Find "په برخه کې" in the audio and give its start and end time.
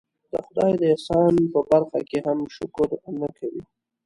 1.53-2.17